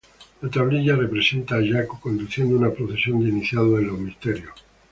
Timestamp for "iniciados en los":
3.29-3.99